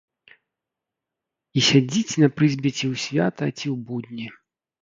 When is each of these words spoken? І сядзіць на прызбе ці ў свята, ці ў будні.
І 1.59 1.63
сядзіць 1.67 2.23
на 2.25 2.31
прызбе 2.39 2.69
ці 2.77 2.85
ў 2.91 2.95
свята, 3.07 3.43
ці 3.57 3.67
ў 3.75 3.75
будні. 3.93 4.27